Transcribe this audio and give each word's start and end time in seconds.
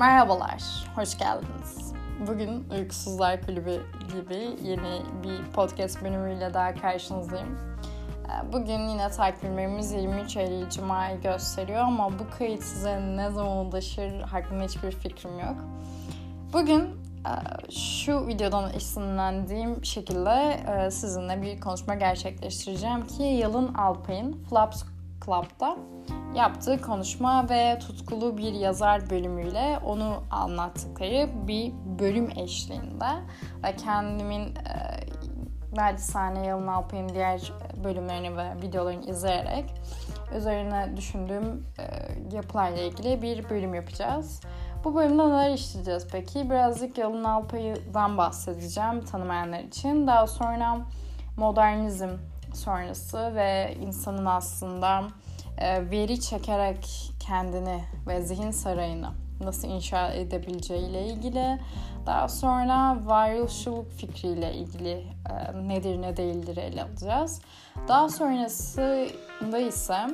Merhabalar, 0.00 0.62
hoş 0.94 1.18
geldiniz. 1.18 1.92
Bugün 2.26 2.68
Uykusuzlar 2.70 3.42
Kulübü 3.42 3.82
gibi 4.12 4.68
yeni 4.68 5.02
bir 5.22 5.52
podcast 5.52 6.02
bölümüyle 6.02 6.54
daha 6.54 6.74
karşınızdayım. 6.74 7.58
Ee, 8.26 8.52
bugün 8.52 8.88
yine 8.88 9.10
takvimlerimiz 9.10 9.92
23 9.92 10.36
Eylül 10.36 10.70
Cuma'yı 10.70 11.20
gösteriyor 11.20 11.80
ama 11.80 12.18
bu 12.18 12.38
kayıt 12.38 12.62
size 12.62 13.00
ne 13.16 13.30
zaman 13.30 13.66
ulaşır 13.66 14.20
hakkında 14.20 14.64
hiçbir 14.64 14.90
fikrim 14.90 15.38
yok. 15.38 15.56
Bugün 16.52 16.82
e, 17.26 17.70
şu 17.70 18.26
videodan 18.26 18.74
esinlendiğim 18.74 19.84
şekilde 19.84 20.60
e, 20.72 20.90
sizinle 20.90 21.42
bir 21.42 21.60
konuşma 21.60 21.94
gerçekleştireceğim 21.94 23.06
ki 23.06 23.22
Yalın 23.22 23.74
Alpay'ın 23.74 24.44
Flaps 24.50 24.82
Club'da 25.24 25.76
yaptığı 26.34 26.80
konuşma 26.80 27.48
ve 27.50 27.78
tutkulu 27.78 28.38
bir 28.38 28.52
yazar 28.52 29.10
bölümüyle 29.10 29.78
onu 29.84 30.22
anlattıkları 30.30 31.30
bir 31.46 31.72
bölüm 31.98 32.30
eşliğinde 32.36 33.10
ve 33.64 33.76
kendimin 33.76 34.42
e, 34.46 35.00
naçizane 35.76 36.46
Yalın 36.46 36.66
Alpay'ın 36.66 37.08
diğer 37.08 37.52
bölümlerini 37.84 38.36
ve 38.36 38.62
videolarını 38.62 39.10
izleyerek 39.10 39.74
üzerine 40.36 40.96
düşündüğüm 40.96 41.66
e, 41.78 41.84
yapılarla 42.36 42.78
ilgili 42.78 43.22
bir 43.22 43.50
bölüm 43.50 43.74
yapacağız. 43.74 44.40
Bu 44.84 44.94
bölümde 44.94 45.28
neler 45.28 45.50
işleyeceğiz 45.50 46.06
peki? 46.12 46.50
Birazcık 46.50 46.98
Yalın 46.98 47.24
Alpay'dan 47.24 48.18
bahsedeceğim 48.18 49.04
tanımayanlar 49.04 49.60
için. 49.60 50.06
Daha 50.06 50.26
sonra 50.26 50.78
modernizm 51.36 52.08
sonrası 52.56 53.34
ve 53.34 53.76
insanın 53.80 54.26
aslında 54.26 55.02
e, 55.58 55.90
veri 55.90 56.20
çekerek 56.20 57.12
kendini 57.20 57.84
ve 58.06 58.22
zihin 58.22 58.50
sarayını 58.50 59.10
nasıl 59.40 59.68
inşa 59.68 60.12
edebileceği 60.12 60.88
ile 60.88 61.06
ilgili 61.06 61.58
daha 62.06 62.28
sonra 62.28 62.96
varoluşçuluk 63.04 63.90
fikriyle 63.90 64.54
ilgili 64.54 65.06
e, 65.30 65.68
nedir 65.68 66.02
ne 66.02 66.16
değildir 66.16 66.56
ele 66.56 66.82
alacağız. 66.82 67.40
Daha 67.88 68.08
sonrasında 68.08 69.58
ise 69.58 70.06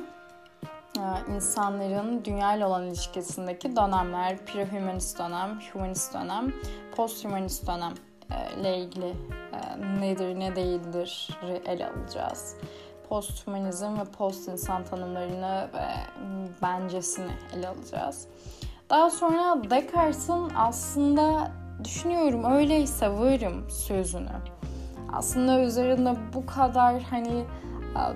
e, 0.97 1.33
insanların 1.35 2.25
dünya 2.25 2.55
ile 2.55 2.65
olan 2.65 2.83
ilişkisindeki 2.83 3.75
dönemler, 3.75 4.45
prehumanist 4.45 5.19
dönem, 5.19 5.59
humanist 5.73 6.13
dönem, 6.13 6.53
posthumanist 6.95 7.67
dönem 7.67 7.93
ile 8.59 8.77
ilgili 8.77 9.13
nedir 9.99 10.39
ne 10.39 10.55
değildir 10.55 11.29
ele 11.65 11.89
alacağız 11.89 12.55
posthumanizm 13.09 13.99
ve 13.99 14.03
post 14.17 14.47
insan 14.47 14.85
tanımlarını 14.85 15.67
ve 15.73 15.85
bencesini 16.61 17.31
ele 17.55 17.67
alacağız. 17.67 18.27
Daha 18.89 19.09
sonra 19.09 19.63
Descartes'in 19.69 20.49
aslında 20.55 21.51
düşünüyorum 21.83 22.43
öyleyse 22.53 23.09
varım 23.09 23.69
sözünü. 23.69 24.31
Aslında 25.13 25.59
üzerinde 25.59 26.15
bu 26.33 26.45
kadar 26.45 27.01
hani 27.01 27.45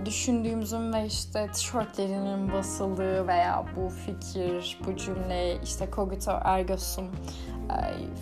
düşündüğümüzün 0.05 0.93
ve 0.93 1.05
işte 1.05 1.47
tişörtlerinin 1.51 2.53
basıldığı 2.53 3.27
veya 3.27 3.65
bu 3.75 3.89
fikir, 3.89 4.79
bu 4.85 4.97
cümle 4.97 5.61
işte 5.61 5.89
cogito 5.95 6.39
ergo 6.43 6.77
sum 6.77 7.05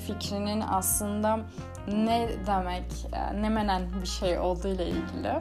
fikrinin 0.07 0.63
aslında 0.69 1.39
ne 1.87 2.29
demek, 2.47 2.85
ne 3.41 3.49
menen 3.49 3.81
bir 4.01 4.07
şey 4.07 4.39
olduğu 4.39 4.67
ile 4.67 4.87
ilgili 4.87 5.33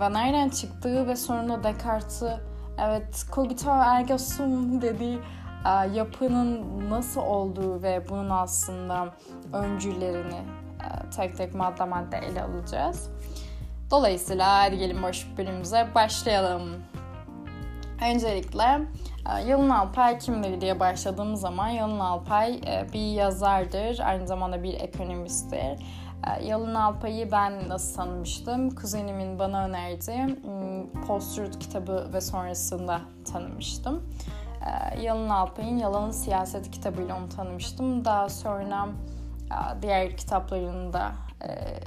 ve 0.00 0.12
nereden 0.12 0.48
çıktığı 0.48 1.06
ve 1.06 1.16
sonra 1.16 1.64
Descartes'ı 1.64 2.40
evet 2.78 3.26
cogito 3.32 3.70
ergo 3.70 4.18
sum 4.18 4.82
dediği 4.82 5.18
e, 5.66 5.88
yapının 5.94 6.90
nasıl 6.90 7.20
olduğu 7.20 7.82
ve 7.82 8.08
bunun 8.08 8.30
aslında 8.30 9.14
öncülerini 9.52 10.42
e, 10.80 11.10
tek 11.16 11.36
tek 11.36 11.54
madde 11.54 11.84
madde 11.84 12.16
ele 12.18 12.42
alacağız. 12.42 13.10
Dolayısıyla 13.92 14.58
hadi 14.58 14.78
gelin 14.78 15.02
boş 15.02 15.26
bölümümüze 15.38 15.88
başlayalım. 15.94 16.62
Öncelikle 18.10 18.80
e, 19.30 19.42
Yalın 19.48 19.70
Alpay 19.70 20.18
kimdir 20.18 20.60
diye 20.60 20.80
başladığım 20.80 21.36
zaman 21.36 21.68
Yalın 21.68 22.00
Alpay 22.00 22.60
bir 22.92 23.12
yazardır, 23.12 23.98
aynı 23.98 24.26
zamanda 24.26 24.62
bir 24.62 24.74
ekonomisttir 24.74 25.78
ee, 26.26 26.44
Yalın 26.44 26.74
Alpay'ı 26.74 27.32
ben 27.32 27.68
nasıl 27.68 27.96
tanımıştım? 27.96 28.70
Kuzenimin 28.70 29.38
bana 29.38 29.64
önerdiği 29.64 30.26
hmm, 30.26 31.02
Post 31.06 31.58
kitabı 31.58 32.10
ve 32.12 32.20
sonrasında 32.20 33.00
tanımıştım. 33.32 34.02
Yalın 35.00 35.28
Alpay'ın 35.28 35.78
Yalanın 35.78 36.10
Siyaset 36.10 36.70
kitabıyla 36.70 37.16
onu 37.16 37.28
tanımıştım. 37.28 38.04
Daha 38.04 38.28
sonra 38.28 38.88
e, 39.50 39.82
diğer 39.82 40.16
kitaplarını 40.16 40.92
da 40.92 41.06
e, 41.08 41.31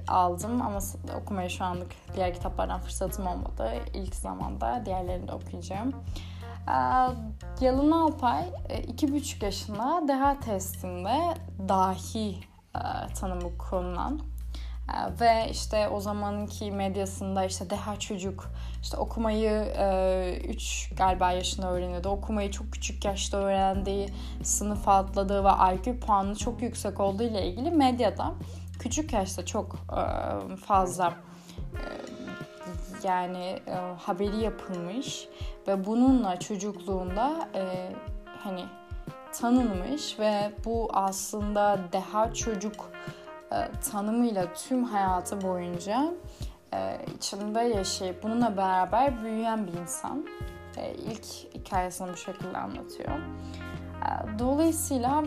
aldım 0.07 0.61
ama 0.61 0.79
okumaya 1.21 1.49
şu 1.49 1.65
anlık 1.65 1.91
diğer 2.15 2.33
kitaplardan 2.33 2.79
fırsatım 2.79 3.27
olmadı. 3.27 3.71
İlk 3.93 4.15
zamanda 4.15 4.83
diğerlerini 4.85 5.27
de 5.27 5.31
okuyacağım. 5.33 5.93
Yalın 7.61 7.91
Alpay 7.91 8.43
e, 8.69 8.81
iki 8.81 9.13
buçuk 9.13 9.43
yaşında 9.43 10.03
deha 10.07 10.39
testinde 10.39 11.33
dahi 11.69 12.35
e, 12.75 13.13
tanımı 13.19 13.57
konulan 13.57 14.19
e, 14.89 15.19
ve 15.19 15.51
işte 15.51 15.87
o 15.89 15.99
zamanki 15.99 16.71
medyasında 16.71 17.45
işte 17.45 17.69
deha 17.69 17.99
çocuk 17.99 18.51
işte 18.81 18.97
okumayı 18.97 19.61
3 20.49 20.89
e, 20.91 20.95
galiba 20.95 21.31
yaşında 21.31 21.71
öğreniyordu. 21.71 22.09
Okumayı 22.09 22.51
çok 22.51 22.71
küçük 22.71 23.05
yaşta 23.05 23.37
öğrendiği, 23.37 24.09
sınıf 24.43 24.87
atladığı 24.87 25.43
ve 25.43 25.49
IQ 25.75 25.99
puanı 25.99 26.35
çok 26.35 26.61
yüksek 26.61 26.99
olduğu 26.99 27.23
ile 27.23 27.47
ilgili 27.47 27.71
medyada 27.71 28.33
küçük 28.79 29.13
yaşta 29.13 29.45
çok 29.45 29.75
fazla 30.65 31.13
yani 33.03 33.59
haberi 33.97 34.37
yapılmış 34.37 35.27
ve 35.67 35.85
bununla 35.85 36.39
çocukluğunda 36.39 37.49
hani 38.39 38.65
tanınmış 39.39 40.19
ve 40.19 40.51
bu 40.65 40.89
aslında 40.93 41.79
deha 41.91 42.33
çocuk 42.33 42.91
e, 43.51 43.71
tanımıyla 43.91 44.53
tüm 44.53 44.83
hayatı 44.83 45.41
boyunca 45.41 46.13
e, 46.73 46.99
içinde 47.17 47.59
yaşayıp 47.59 48.23
bununla 48.23 48.57
beraber 48.57 49.23
büyüyen 49.23 49.67
bir 49.67 49.73
insan. 49.73 50.25
E, 50.77 50.93
ilk 50.93 51.25
hikayesini 51.53 52.13
bu 52.13 52.17
şekilde 52.17 52.57
anlatıyor. 52.57 53.09
E, 53.09 54.39
dolayısıyla 54.39 55.23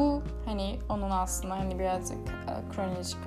bu 0.00 0.22
hani 0.46 0.78
onun 0.88 1.10
aslında 1.10 1.54
hani 1.54 1.78
birazcık 1.78 2.18
e, 2.28 2.72
kronolojik 2.72 3.18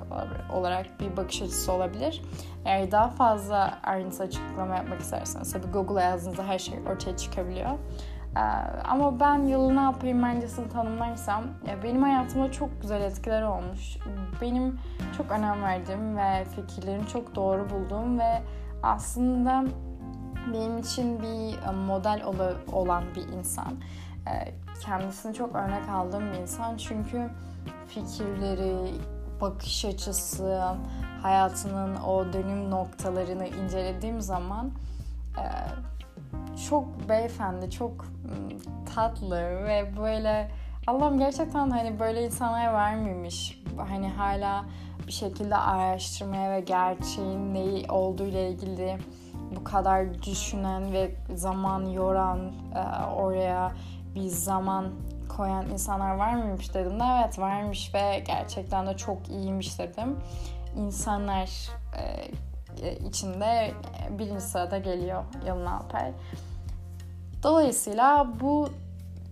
olarak 0.52 1.00
bir 1.00 1.16
bakış 1.16 1.42
açısı 1.42 1.72
olabilir. 1.72 2.22
Eğer 2.64 2.90
daha 2.90 3.08
fazla 3.08 3.78
ayrıntı 3.82 4.22
açıklama 4.22 4.76
yapmak 4.76 5.00
isterseniz 5.00 5.52
tabii 5.52 5.66
Google'a 5.66 6.02
yazdığınızda 6.02 6.46
her 6.46 6.58
şey 6.58 6.78
ortaya 6.92 7.16
çıkabiliyor. 7.16 7.70
Ee, 8.36 8.40
ama 8.84 9.20
ben 9.20 9.46
yılı 9.46 9.76
ne 9.76 9.80
yapayım 9.80 10.22
bencesini 10.22 10.68
tanımlarsam 10.68 11.44
benim 11.84 12.02
hayatımda 12.02 12.52
çok 12.52 12.82
güzel 12.82 13.00
etkiler 13.00 13.42
olmuş. 13.42 13.96
Benim 14.40 14.80
çok 15.16 15.30
önem 15.30 15.62
verdiğim 15.62 16.16
ve 16.16 16.44
fikirlerini 16.44 17.06
çok 17.06 17.34
doğru 17.34 17.70
bulduğum 17.70 18.18
ve 18.18 18.42
aslında 18.82 19.64
benim 20.52 20.78
için 20.78 21.22
bir 21.22 21.68
e, 21.68 21.72
model 21.72 22.22
olan 22.72 23.04
bir 23.16 23.28
insan. 23.28 23.72
Kendisini 24.82 25.34
çok 25.34 25.56
örnek 25.56 25.88
aldığım 25.88 26.32
bir 26.32 26.38
insan 26.38 26.76
çünkü 26.76 27.30
fikirleri, 27.86 28.94
bakış 29.40 29.84
açısı, 29.84 30.62
hayatının 31.22 31.96
o 31.96 32.32
dönüm 32.32 32.70
noktalarını 32.70 33.46
incelediğim 33.46 34.20
zaman 34.20 34.70
e, 35.38 35.44
çok 36.68 37.08
beyefendi, 37.08 37.70
çok 37.70 38.04
tatlı 38.94 39.36
ve 39.40 39.92
böyle 40.00 40.50
Allah'ım 40.86 41.18
gerçekten 41.18 41.70
hani 41.70 42.00
böyle 42.00 42.26
insanlar 42.26 42.72
var 42.72 42.94
mıymış? 42.94 43.62
Hani 43.88 44.08
hala 44.08 44.64
bir 45.06 45.12
şekilde 45.12 45.56
araştırmaya 45.56 46.50
ve 46.50 46.60
gerçeğin 46.60 47.54
neyi 47.54 47.90
olduğu 47.90 48.26
ile 48.26 48.50
ilgili 48.50 48.98
bu 49.56 49.64
kadar 49.64 50.22
düşünen 50.22 50.92
ve 50.92 51.14
zaman 51.34 51.86
yoran 51.86 52.52
oraya 53.16 53.72
bir 54.14 54.28
zaman 54.28 54.92
koyan 55.36 55.70
insanlar 55.70 56.14
var 56.14 56.34
mıymış 56.34 56.74
dedim 56.74 57.00
de 57.00 57.04
evet 57.04 57.38
varmış 57.38 57.94
ve 57.94 58.22
gerçekten 58.26 58.86
de 58.86 58.96
çok 58.96 59.28
iyiymiş 59.28 59.78
dedim. 59.78 60.18
İnsanlar 60.76 61.50
içinde 63.08 63.74
birinci 64.10 64.40
sırada 64.40 64.78
geliyor 64.78 65.24
Yalın 65.46 65.66
Alper. 65.66 66.12
Dolayısıyla 67.42 68.32
bu 68.40 68.68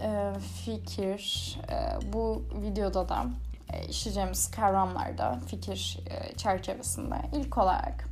e, 0.02 0.32
fikir 0.64 1.56
e, 1.70 2.12
bu 2.12 2.42
videoda 2.62 3.08
da 3.08 3.24
e, 3.72 3.86
işleyeceğimiz 3.86 4.50
kavramlarda 4.50 5.38
fikir 5.46 6.00
e, 6.10 6.36
çerçevesinde 6.36 7.16
ilk 7.32 7.58
olarak 7.58 8.11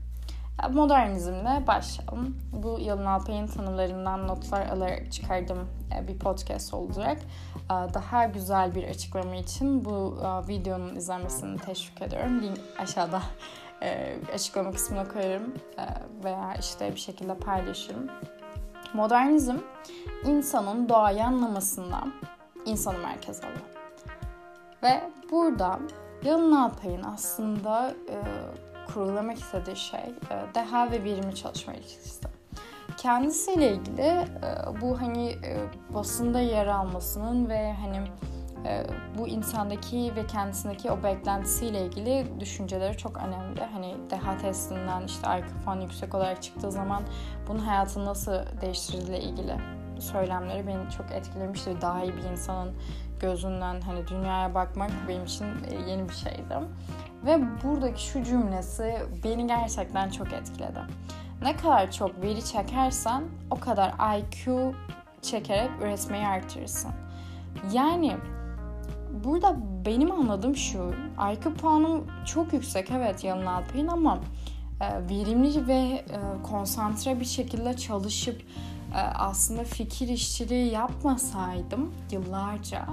Modernizmle 0.69 1.67
başlayalım. 1.67 2.37
Bu 2.53 2.79
Yalın 2.81 3.07
Alpay'ın 3.07 3.47
tanımlarından 3.47 4.29
notlar 4.29 4.67
alarak 4.67 5.13
çıkardığım 5.13 5.69
e, 5.99 6.09
bir 6.09 6.19
podcast 6.19 6.75
olacak. 6.75 7.19
E, 7.65 7.95
daha 7.95 8.25
güzel 8.25 8.75
bir 8.75 8.85
açıklama 8.85 9.35
için 9.37 9.85
bu 9.85 10.19
e, 10.21 10.49
videonun 10.49 10.97
izlenmesini 10.97 11.59
teşvik 11.59 12.03
ediyorum. 12.03 12.43
Link 12.43 12.59
aşağıda 12.79 13.23
açıklama 14.35 14.71
kısmına 14.71 15.09
koyarım 15.09 15.55
veya 16.25 16.55
işte 16.61 16.93
bir 16.95 17.01
şekilde 17.01 17.35
paylaşırım. 17.35 18.11
Modernizm 18.95 19.57
insanın 20.25 20.89
doğayı 20.89 21.25
anlamasından 21.25 22.13
insanı 22.67 22.99
merkez 22.99 23.41
alıyor. 23.41 23.61
Ve 24.83 25.11
burada 25.31 25.79
Yalın 26.25 26.53
Alpay'ın 26.53 27.03
aslında 27.03 27.95
kurulamak 28.95 29.39
istediği 29.39 29.77
şey 29.77 30.01
e, 30.01 30.55
deha 30.55 30.91
ve 30.91 31.05
verimli 31.05 31.35
çalışma 31.35 31.73
ilişkisi. 31.73 32.27
Kendisiyle 32.97 33.73
ilgili 33.73 34.03
e, 34.03 34.27
bu 34.81 35.01
hani 35.01 35.29
e, 35.29 35.59
basında 35.95 36.41
yer 36.41 36.67
almasının 36.67 37.49
ve 37.49 37.73
hani 37.73 37.97
bu 39.19 39.29
insandaki 39.29 40.13
ve 40.17 40.27
kendisindeki 40.27 40.91
o 40.91 41.03
beklentisiyle 41.03 41.87
ilgili 41.87 42.41
düşünceleri 42.41 42.97
çok 42.97 43.17
önemli. 43.17 43.61
Hani 43.61 43.97
deha 44.11 44.37
testinden 44.37 45.03
işte 45.07 45.39
IQ 45.39 45.65
puanı 45.65 45.83
yüksek 45.83 46.15
olarak 46.15 46.43
çıktığı 46.43 46.73
zaman 46.73 47.03
bunun 47.49 47.59
hayatını 47.59 48.05
nasıl 48.05 48.33
değiştirdiğiyle 48.61 49.21
ilgili 49.21 49.57
söylemleri 49.99 50.67
beni 50.67 50.91
çok 50.91 51.11
etkilemiştir. 51.11 51.81
Daha 51.81 52.05
iyi 52.05 52.17
bir 52.17 52.23
insanın 52.23 52.75
gözünden 53.21 53.81
hani 53.81 54.07
dünyaya 54.09 54.55
bakmak 54.55 54.91
benim 55.09 55.25
için 55.25 55.47
yeni 55.87 56.09
bir 56.09 56.15
şeydi. 56.15 56.55
Ve 57.27 57.41
buradaki 57.65 58.03
şu 58.03 58.25
cümlesi 58.25 58.97
beni 59.25 59.47
gerçekten 59.47 60.11
çok 60.11 60.33
etkiledi. 60.33 60.81
Ne 61.43 61.57
kadar 61.57 61.91
çok 61.91 62.23
veri 62.23 62.45
çekersen 62.45 63.25
o 63.51 63.61
kadar 63.61 63.95
IQ 64.19 64.75
çekerek 65.23 65.71
üretmeyi 65.83 66.27
artırırsın. 66.27 66.91
Yani 67.73 68.17
burada 69.25 69.57
benim 69.87 70.13
anladığım 70.13 70.57
şu. 70.57 70.95
IQ 71.33 71.55
puanım 71.55 72.07
çok 72.27 72.53
yüksek 72.53 72.91
evet 72.91 73.25
Yalın 73.25 73.47
Alpay'ın 73.47 73.89
ama 73.89 74.19
e, 74.81 75.09
verimli 75.09 75.69
ve 75.69 75.79
e, 75.79 76.05
konsantre 76.51 77.21
bir 77.21 77.25
şekilde 77.25 77.77
çalışıp 77.77 78.41
e, 78.41 78.45
aslında 79.15 79.65
fikir 79.65 80.09
işçiliği 80.09 80.73
yapmasaydım 80.73 81.95
yıllarca 82.11 82.87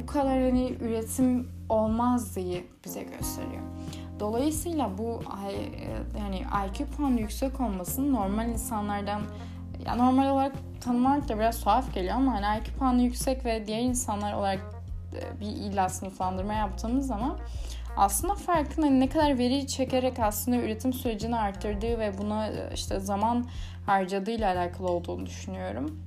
bu 0.00 0.06
kadar 0.06 0.42
hani 0.42 0.76
üretim 0.80 1.48
olmaz 1.68 2.36
diye 2.36 2.64
bize 2.84 3.02
gösteriyor. 3.02 3.62
Dolayısıyla 4.20 4.98
bu 4.98 5.22
e, 5.48 6.18
yani 6.18 6.44
IQ 6.66 6.86
puanı 6.86 7.20
yüksek 7.20 7.60
olmasının 7.60 8.12
normal 8.12 8.48
insanlardan 8.48 9.22
ya 9.86 9.94
normal 9.94 10.30
olarak 10.30 10.52
tanımlamak 10.80 11.28
da 11.28 11.38
biraz 11.38 11.60
tuhaf 11.60 11.94
geliyor 11.94 12.14
ama 12.14 12.32
hani 12.32 12.58
IQ 12.58 12.78
puanı 12.78 13.02
yüksek 13.02 13.44
ve 13.44 13.66
diğer 13.66 13.80
insanlar 13.80 14.32
olarak 14.32 14.60
e, 15.14 15.40
bir 15.40 15.46
illa 15.46 15.88
sınıflandırma 15.88 16.52
yaptığımız 16.52 17.06
zaman 17.06 17.38
aslında 17.96 18.34
farkın 18.34 18.82
hani 18.82 19.00
ne 19.00 19.08
kadar 19.08 19.38
veri 19.38 19.66
çekerek 19.66 20.18
aslında 20.18 20.56
üretim 20.56 20.92
sürecini 20.92 21.36
arttırdığı 21.36 21.98
ve 21.98 22.18
buna 22.18 22.46
e, 22.46 22.70
işte 22.74 23.00
zaman 23.00 23.46
harcadığıyla 23.86 24.54
alakalı 24.54 24.88
olduğunu 24.88 25.26
düşünüyorum. 25.26 26.02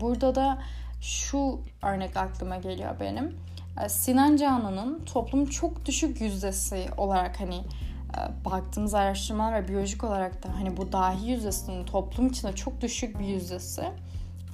Burada 0.00 0.34
da 0.34 0.62
şu 1.00 1.60
örnek 1.82 2.16
aklıma 2.16 2.56
geliyor 2.56 3.00
benim. 3.00 3.36
E, 3.84 3.88
Sinan 3.88 4.36
Canan'ın 4.36 5.04
toplum 5.04 5.46
çok 5.46 5.86
düşük 5.86 6.20
yüzdesi 6.20 6.86
olarak 6.96 7.40
hani 7.40 7.56
e, 7.56 8.44
baktığımız 8.44 8.94
araştırmalar 8.94 9.62
ve 9.62 9.68
biyolojik 9.68 10.04
olarak 10.04 10.42
da 10.42 10.48
hani 10.58 10.76
bu 10.76 10.92
dahi 10.92 11.30
yüzdesinin 11.30 11.84
toplum 11.84 12.26
içinde 12.26 12.52
çok 12.52 12.80
düşük 12.80 13.18
bir 13.18 13.24
yüzdesi 13.24 13.84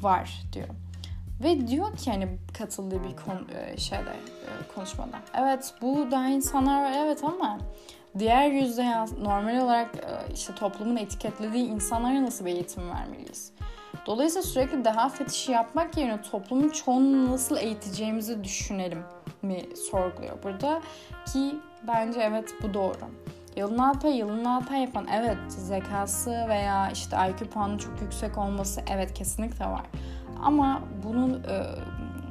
var 0.03 0.43
diyor. 0.53 0.69
Ve 1.43 1.69
diyor 1.69 1.97
ki 1.97 2.11
hani 2.11 2.29
katıldığı 2.59 3.05
bir 3.05 3.17
konu, 3.17 3.41
e, 3.59 3.77
şeyde 3.77 4.17
konuşmada. 4.75 5.19
Evet 5.35 5.75
bu 5.83 6.11
daha 6.11 6.29
insanlar 6.29 6.93
evet 6.93 7.25
ama 7.25 7.59
diğer 8.19 8.51
yüzde 8.51 9.05
normal 9.23 9.61
olarak 9.61 9.91
işte 10.35 10.55
toplumun 10.55 10.97
etiketlediği 10.97 11.67
insanlara 11.67 12.23
nasıl 12.23 12.45
bir 12.45 12.51
eğitim 12.55 12.91
vermeliyiz? 12.91 13.53
Dolayısıyla 14.07 14.43
sürekli 14.49 14.85
daha 14.85 15.09
fetişi 15.09 15.53
yapmak 15.53 15.97
yerine 15.97 16.23
toplumun 16.23 16.69
çoğunu 16.69 17.33
nasıl 17.33 17.57
eğiteceğimizi 17.57 18.45
düşünelim 18.45 19.03
mi 19.43 19.63
sorguluyor 19.91 20.43
burada. 20.43 20.83
Ki 21.33 21.55
bence 21.87 22.21
evet 22.21 22.55
bu 22.63 22.75
doğru. 22.75 22.95
Yalın 23.59 23.79
Alpay, 23.79 24.17
Yalın 24.17 24.45
Alpay 24.45 24.81
yapan 24.81 25.07
evet 25.13 25.39
zekası 25.49 26.31
veya 26.31 26.91
işte 26.91 27.17
IQ 27.31 27.51
puanı 27.51 27.79
çok 27.79 28.01
yüksek 28.03 28.39
olması 28.39 28.81
evet 28.91 29.15
kesinlikle 29.15 29.65
var. 29.65 29.83
Ama 30.43 30.83
bunun 31.05 31.35
e, 31.35 31.67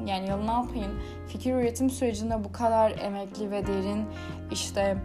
yani 0.06 0.30
Yalın 0.30 0.48
Alpay'ın 0.48 1.00
fikir 1.28 1.56
üretim 1.56 1.90
sürecinde 1.90 2.44
bu 2.44 2.52
kadar 2.52 2.92
emekli 3.00 3.52
ve 3.52 3.68
derin 3.68 4.06
işte 4.52 4.98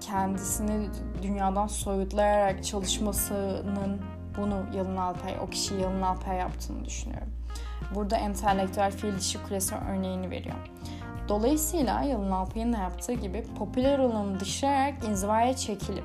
kendisini 0.00 0.88
dünyadan 1.22 1.66
soyutlayarak 1.66 2.64
çalışmasının 2.64 4.00
bunu 4.38 4.66
Yalın 4.76 4.96
Alpay, 4.96 5.34
o 5.42 5.50
kişiyi 5.50 5.80
Yalın 5.80 6.02
Alpay 6.02 6.36
yaptığını 6.36 6.84
düşünüyorum. 6.84 7.32
Burada 7.94 8.16
entelektüel 8.16 8.92
fiil 8.92 9.18
dişi 9.18 9.42
kulesi 9.42 9.74
örneğini 9.90 10.30
veriyor. 10.30 10.56
Dolayısıyla 11.28 12.02
Yalın 12.02 12.30
Alpay'ın 12.30 12.72
da 12.72 12.78
yaptığı 12.78 13.12
gibi 13.12 13.44
popüler 13.58 13.98
olanı 13.98 14.40
dışlayarak 14.40 15.04
inzivaya 15.04 15.56
çekilip 15.56 16.04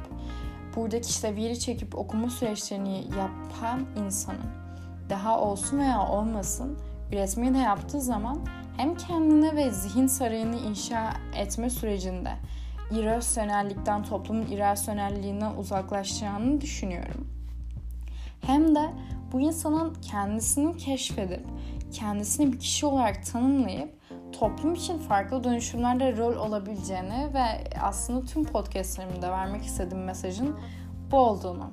buradaki 0.75 1.09
işte 1.09 1.35
veri 1.35 1.59
çekip 1.59 1.97
okuma 1.97 2.29
süreçlerini 2.29 3.03
yapan 3.19 3.85
insanın 4.05 4.51
daha 5.09 5.39
olsun 5.41 5.79
veya 5.79 6.07
olmasın 6.07 6.79
üretmeyi 7.11 7.53
de 7.53 7.57
yaptığı 7.57 8.01
zaman 8.01 8.39
hem 8.77 8.97
kendine 8.97 9.55
ve 9.55 9.71
zihin 9.71 10.07
sarayını 10.07 10.55
inşa 10.55 11.13
etme 11.35 11.69
sürecinde 11.69 12.31
irrasyonellikten, 12.91 14.03
toplumun 14.03 14.45
irrasyonelliğinden 14.47 15.55
uzaklaşacağını 15.55 16.61
düşünüyorum. 16.61 17.27
Hem 18.41 18.75
de 18.75 18.89
bu 19.31 19.39
insanın 19.39 19.93
kendisini 19.93 20.77
keşfedip 20.77 21.45
kendisini 21.91 22.53
bir 22.53 22.59
kişi 22.59 22.85
olarak 22.85 23.25
tanımlayıp 23.25 24.00
toplum 24.41 24.73
için 24.73 24.97
farklı 24.97 25.43
dönüşümlerde 25.43 26.17
rol 26.17 26.35
olabileceğini 26.35 27.33
ve 27.33 27.63
aslında 27.81 28.25
tüm 28.25 28.43
podcastlerimde 28.43 29.31
vermek 29.31 29.65
istediğim 29.65 30.03
mesajın 30.03 30.59
bu 31.11 31.17
olduğunu 31.17 31.71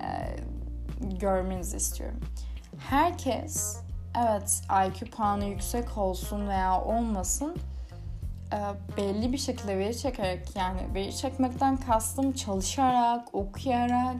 e, 0.00 0.36
görmenizi 1.18 1.76
istiyorum. 1.76 2.20
Herkes 2.78 3.76
evet 4.18 4.62
IQ 4.88 5.10
puanı 5.10 5.44
yüksek 5.44 5.98
olsun 5.98 6.48
veya 6.48 6.84
olmasın 6.84 7.56
e, 8.52 8.58
belli 8.96 9.32
bir 9.32 9.38
şekilde 9.38 9.78
veri 9.78 9.98
çekerek 9.98 10.56
yani 10.56 10.80
veri 10.94 11.16
çekmekten 11.16 11.76
kastım 11.76 12.32
çalışarak, 12.32 13.34
okuyarak, 13.34 14.16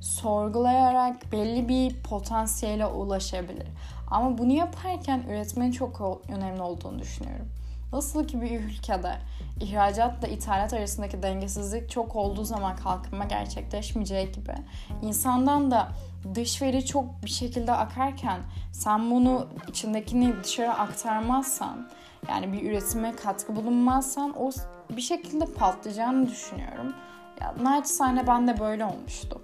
sorgulayarak 0.00 1.32
belli 1.32 1.68
bir 1.68 2.02
potansiyele 2.02 2.86
ulaşabilir. 2.86 3.66
Ama 4.10 4.38
bunu 4.38 4.52
yaparken 4.52 5.22
üretmenin 5.28 5.72
çok 5.72 6.20
önemli 6.28 6.62
olduğunu 6.62 6.98
düşünüyorum. 6.98 7.48
Nasıl 7.92 8.26
ki 8.26 8.42
bir 8.42 8.60
ülkede 8.60 9.18
ihracatla 9.60 10.28
ithalat 10.28 10.72
arasındaki 10.72 11.22
dengesizlik 11.22 11.90
çok 11.90 12.16
olduğu 12.16 12.44
zaman 12.44 12.76
kalkınma 12.76 13.24
gerçekleşmeyeceği 13.24 14.32
gibi 14.32 14.54
insandan 15.02 15.70
da 15.70 15.88
dış 16.34 16.62
veri 16.62 16.86
çok 16.86 17.04
bir 17.24 17.30
şekilde 17.30 17.72
akarken 17.72 18.40
sen 18.72 19.10
bunu 19.10 19.48
içindekini 19.68 20.34
dışarı 20.44 20.72
aktarmazsan 20.72 21.88
yani 22.28 22.52
bir 22.52 22.70
üretime 22.70 23.16
katkı 23.16 23.56
bulunmazsan 23.56 24.34
o 24.38 24.50
bir 24.90 25.02
şekilde 25.02 25.44
patlayacağını 25.44 26.28
düşünüyorum. 26.28 26.94
Ya 27.40 27.54
naçizane 27.62 28.26
ben 28.26 28.48
de 28.48 28.60
böyle 28.60 28.84
olmuştu. 28.84 29.42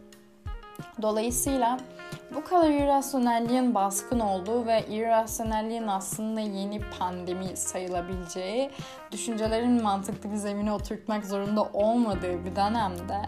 Dolayısıyla 1.03 1.79
bu 2.35 2.45
kadar 2.45 2.71
irrasyonelliğin 2.71 3.75
baskın 3.75 4.21
olduğu 4.21 4.67
ve 4.67 4.85
irrasyonelliğin 4.89 5.87
aslında 5.87 6.41
yeni 6.41 6.81
pandemi 6.99 7.57
sayılabileceği, 7.57 8.71
düşüncelerin 9.13 9.83
mantıklı 9.83 10.31
bir 10.31 10.37
zemine 10.37 10.73
oturtmak 10.73 11.27
zorunda 11.27 11.63
olmadığı 11.63 12.45
bir 12.45 12.57
dönemde 12.57 13.23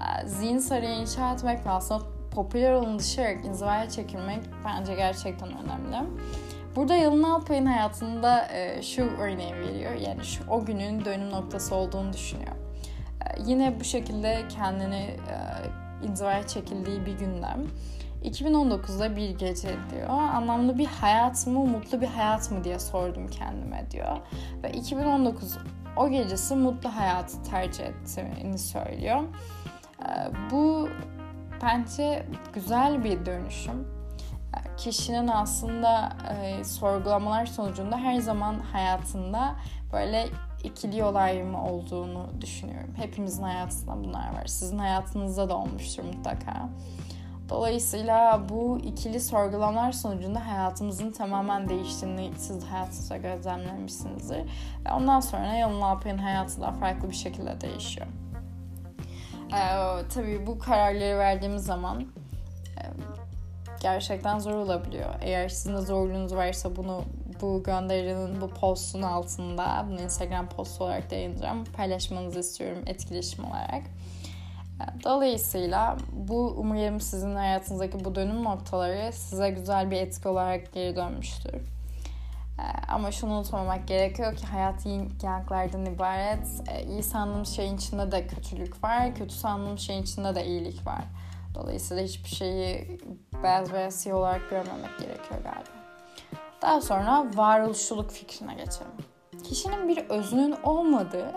e, 0.00 0.28
zihin 0.28 0.58
sarayı 0.58 1.00
inşa 1.00 1.32
etmek 1.32 1.66
ve 1.66 1.70
aslında 1.70 2.04
popüler 2.34 2.98
dışarı 2.98 3.32
inzivaya 3.32 3.90
çekilmek 3.90 4.40
bence 4.64 4.94
gerçekten 4.94 5.48
önemli. 5.48 6.10
Burada 6.76 6.94
Yalın 6.94 7.22
Alpay'ın 7.22 7.66
hayatında 7.66 8.48
e, 8.48 8.82
şu 8.82 9.02
örneği 9.02 9.54
veriyor. 9.54 9.92
Yani 9.92 10.24
şu 10.24 10.50
o 10.50 10.64
günün 10.64 11.04
dönüm 11.04 11.30
noktası 11.30 11.74
olduğunu 11.74 12.12
düşünüyor. 12.12 12.52
E, 12.52 13.42
yine 13.46 13.80
bu 13.80 13.84
şekilde 13.84 14.42
kendini 14.48 15.16
inzivaya 16.02 16.46
çekildiği 16.46 17.06
bir 17.06 17.12
gündem. 17.12 17.66
2019'da 18.24 19.16
bir 19.16 19.30
gece 19.38 19.68
diyor. 19.68 20.08
Anlamlı 20.08 20.78
bir 20.78 20.86
hayat 20.86 21.46
mı, 21.46 21.64
mutlu 21.66 22.00
bir 22.00 22.06
hayat 22.06 22.50
mı 22.50 22.64
diye 22.64 22.78
sordum 22.78 23.28
kendime 23.28 23.90
diyor. 23.90 24.16
Ve 24.62 24.72
2019 24.72 25.58
o 25.96 26.08
gecesi 26.08 26.54
mutlu 26.54 26.96
hayatı 26.96 27.42
tercih 27.42 27.84
ettiğini 27.84 28.58
söylüyor. 28.58 29.22
Ee, 30.02 30.06
Bu 30.50 30.88
bence 31.62 32.26
güzel 32.52 33.04
bir 33.04 33.26
dönüşüm. 33.26 33.88
Kişinin 34.76 35.28
aslında 35.28 36.12
e, 36.30 36.64
sorgulamalar 36.64 37.46
sonucunda 37.46 37.96
her 37.98 38.20
zaman 38.20 38.54
hayatında 38.72 39.54
böyle 39.92 40.26
ikili 40.64 40.98
yol 40.98 41.14
ayrımı 41.14 41.66
olduğunu 41.66 42.26
düşünüyorum. 42.40 42.94
Hepimizin 42.96 43.42
hayatında 43.42 44.04
bunlar 44.04 44.32
var. 44.34 44.46
Sizin 44.46 44.78
hayatınızda 44.78 45.48
da 45.48 45.56
olmuştur 45.56 46.02
mutlaka. 46.04 46.68
Dolayısıyla 47.50 48.48
bu 48.48 48.78
ikili 48.78 49.20
sorgulamalar 49.20 49.92
sonucunda 49.92 50.46
hayatımızın 50.46 51.12
tamamen 51.12 51.68
değiştiğini 51.68 52.30
siz 52.38 52.64
hayatınızda 52.64 53.16
gözlemlemişsinizdir. 53.16 54.38
Ve 54.86 54.92
ondan 54.92 55.20
sonra 55.20 55.54
Yalın 55.54 55.80
Alpay'ın 55.80 56.18
hayatı 56.18 56.60
da 56.60 56.72
farklı 56.72 57.10
bir 57.10 57.14
şekilde 57.14 57.60
değişiyor. 57.60 58.06
Ee, 59.52 60.08
tabii 60.14 60.46
bu 60.46 60.58
kararları 60.58 61.18
verdiğimiz 61.18 61.64
zaman 61.64 62.00
e, 62.00 62.82
gerçekten 63.80 64.38
zor 64.38 64.54
olabiliyor. 64.54 65.14
Eğer 65.20 65.48
sizin 65.48 65.76
de 65.76 65.80
zorluğunuz 65.80 66.34
varsa 66.34 66.76
bunu 66.76 67.04
bu 67.40 67.62
gönderinin 67.62 68.40
bu 68.40 68.48
postun 68.48 69.02
altında 69.02 69.86
bunu 69.90 70.00
Instagram 70.00 70.48
postu 70.48 70.84
olarak 70.84 71.10
da 71.10 71.14
yayınlayacağım. 71.14 71.64
Paylaşmanızı 71.64 72.40
istiyorum 72.40 72.82
etkileşim 72.86 73.44
olarak. 73.44 73.82
Dolayısıyla 75.04 75.96
bu 76.12 76.54
umarım 76.56 77.00
sizin 77.00 77.36
hayatınızdaki 77.36 78.04
bu 78.04 78.14
dönüm 78.14 78.44
noktaları 78.44 79.12
size 79.12 79.50
güzel 79.50 79.90
bir 79.90 79.96
etki 79.96 80.28
olarak 80.28 80.72
geri 80.72 80.96
dönmüştür. 80.96 81.54
Ama 82.88 83.12
şunu 83.12 83.32
unutmamak 83.32 83.88
gerekiyor 83.88 84.36
ki 84.36 84.46
hayat 84.46 84.86
iyi 84.86 85.08
yanklardan 85.22 85.86
ibaret. 85.86 86.48
İyi 86.88 87.02
sandığımız 87.02 87.48
şeyin 87.48 87.76
içinde 87.76 88.12
de 88.12 88.26
kötülük 88.26 88.84
var, 88.84 89.14
kötü 89.14 89.34
sandığımız 89.34 89.80
şeyin 89.80 90.02
içinde 90.02 90.34
de 90.34 90.46
iyilik 90.46 90.86
var. 90.86 91.04
Dolayısıyla 91.54 92.02
hiçbir 92.02 92.28
şeyi 92.28 92.98
beyaz 93.42 93.72
veya 93.72 93.90
siyah 93.90 94.16
olarak 94.16 94.50
görmemek 94.50 94.98
gerekiyor 94.98 95.40
galiba. 95.44 95.80
Daha 96.62 96.80
sonra 96.80 97.26
varoluşçuluk 97.34 98.10
fikrine 98.10 98.54
geçelim. 98.54 98.92
Kişinin 99.44 99.88
bir 99.88 99.98
özünün 99.98 100.54
olmadığı, 100.62 101.32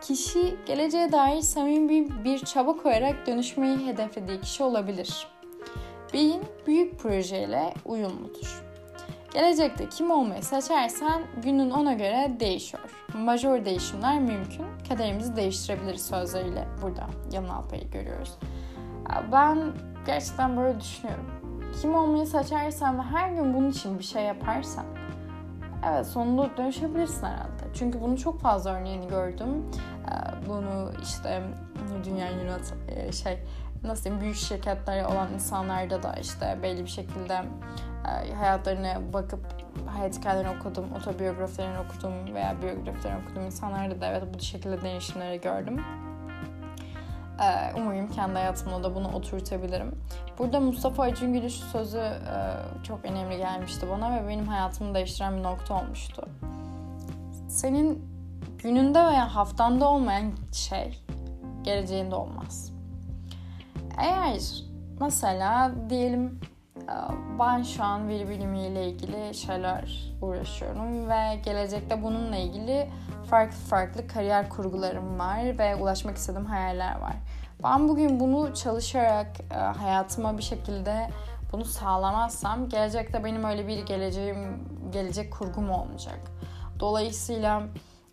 kişi 0.00 0.56
geleceğe 0.66 1.12
dair 1.12 1.40
samimi 1.40 2.24
bir, 2.24 2.38
çaba 2.38 2.76
koyarak 2.76 3.26
dönüşmeyi 3.26 3.86
hedeflediği 3.86 4.40
kişi 4.40 4.62
olabilir. 4.62 5.26
Beyin 6.12 6.42
büyük 6.66 6.98
projeyle 6.98 7.74
uyumludur. 7.84 8.62
Gelecekte 9.34 9.88
kim 9.88 10.10
olmayı 10.10 10.42
seçersen 10.42 11.22
günün 11.42 11.70
ona 11.70 11.92
göre 11.92 12.36
değişiyor. 12.40 12.90
Majör 13.14 13.64
değişimler 13.64 14.18
mümkün. 14.18 14.66
Kaderimizi 14.88 15.36
değiştirebiliriz 15.36 16.06
sözleriyle 16.06 16.68
burada 16.82 17.06
Yalın 17.32 17.48
Alpay'ı 17.48 17.90
görüyoruz. 17.90 18.32
Ben 19.32 19.72
gerçekten 20.06 20.56
böyle 20.56 20.80
düşünüyorum 20.80 21.40
kim 21.82 21.94
olmayı 21.94 22.26
seçersen 22.26 22.98
ve 22.98 23.02
her 23.02 23.30
gün 23.30 23.54
bunun 23.54 23.70
için 23.70 23.98
bir 23.98 24.04
şey 24.04 24.24
yaparsan 24.24 24.84
evet 25.88 26.06
sonunda 26.06 26.56
dönüşebilirsin 26.56 27.26
herhalde. 27.26 27.64
Çünkü 27.74 28.00
bunu 28.00 28.18
çok 28.18 28.40
fazla 28.40 28.74
örneğini 28.74 29.08
gördüm. 29.08 29.66
Ee, 30.06 30.48
bunu 30.48 30.92
işte 31.02 31.42
dünya 32.04 32.30
yönet 32.30 32.74
e, 32.88 33.12
şey 33.12 33.38
nasıl 33.84 34.04
diyeyim 34.04 34.22
büyük 34.22 34.36
şirketleri 34.36 35.06
olan 35.06 35.32
insanlarda 35.34 36.02
da 36.02 36.12
işte 36.20 36.58
belli 36.62 36.82
bir 36.82 36.90
şekilde 36.90 37.42
e, 38.06 38.34
hayatlarına 38.34 39.12
bakıp 39.12 39.46
hayat 39.86 40.18
hikayelerini 40.18 40.56
okudum, 40.58 40.92
otobiyografilerini 40.92 41.78
okudum 41.78 42.34
veya 42.34 42.62
biyografilerini 42.62 43.22
okudum 43.24 43.46
insanlarda 43.46 44.00
da 44.00 44.06
evet 44.06 44.22
bu 44.34 44.40
şekilde 44.40 44.82
değişimleri 44.82 45.40
gördüm. 45.40 45.80
Ee, 47.40 47.72
umarım 47.76 48.08
kendi 48.08 48.34
hayatımda 48.34 48.82
da 48.82 48.94
bunu 48.94 49.08
oturtabilirim. 49.12 49.92
Burada 50.38 50.60
Mustafa 50.60 51.02
Acungül'ün 51.02 51.48
sözü 51.48 51.98
e, 51.98 52.36
çok 52.82 53.04
önemli 53.04 53.36
gelmişti 53.36 53.86
bana 53.90 54.16
ve 54.16 54.28
benim 54.28 54.46
hayatımı 54.46 54.94
değiştiren 54.94 55.36
bir 55.36 55.42
nokta 55.42 55.74
olmuştu. 55.74 56.28
Senin 57.48 58.10
gününde 58.58 59.06
veya 59.06 59.34
haftanda 59.34 59.88
olmayan 59.88 60.32
şey 60.52 61.02
geleceğinde 61.62 62.14
olmaz. 62.14 62.72
Eğer 63.98 64.64
mesela 65.00 65.72
diyelim 65.90 66.40
ben 67.38 67.62
şu 67.62 67.84
an 67.84 68.08
veri 68.08 68.28
bilimiyle 68.28 68.88
ilgili 68.88 69.34
şeyler 69.34 70.12
uğraşıyorum 70.22 71.08
ve 71.08 71.40
gelecekte 71.44 72.02
bununla 72.02 72.36
ilgili 72.36 72.90
farklı 73.30 73.56
farklı 73.56 74.06
kariyer 74.06 74.48
kurgularım 74.48 75.18
var 75.18 75.58
ve 75.58 75.76
ulaşmak 75.76 76.16
istediğim 76.16 76.46
hayaller 76.46 77.00
var. 77.00 77.16
Ben 77.62 77.88
bugün 77.88 78.20
bunu 78.20 78.54
çalışarak 78.54 79.40
e, 79.50 79.54
hayatıma 79.54 80.38
bir 80.38 80.42
şekilde 80.42 81.10
bunu 81.52 81.64
sağlamazsam 81.64 82.68
gelecekte 82.68 83.24
benim 83.24 83.44
öyle 83.44 83.66
bir 83.68 83.86
geleceğim, 83.86 84.68
gelecek 84.92 85.32
kurgum 85.32 85.70
olmayacak. 85.70 86.20
Dolayısıyla 86.80 87.62